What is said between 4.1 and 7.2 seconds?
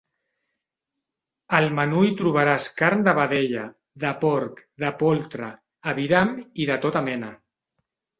porc, de poltre, aviram i de tota